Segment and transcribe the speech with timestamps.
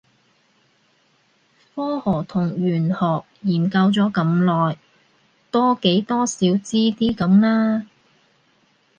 [1.75, 4.75] 科學同玄學研究咗咁耐，
[5.51, 7.85] 多幾多少知啲咁啦